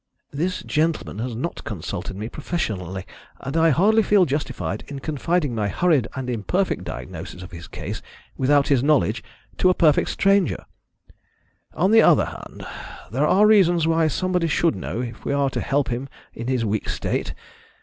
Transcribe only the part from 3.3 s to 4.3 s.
and I hardly feel